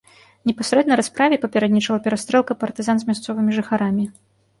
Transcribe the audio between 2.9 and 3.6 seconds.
з мясцовымі